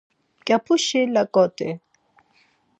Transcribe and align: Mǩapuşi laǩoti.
Mǩapuşi 0.39 1.01
laǩoti. 1.13 1.69